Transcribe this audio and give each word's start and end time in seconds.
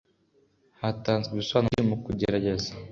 hatanzwe 0.81 1.31
ibisobanuro 1.33 1.73
byinshi 1.73 1.89
mu 1.91 1.97
kugerageza 2.03 2.69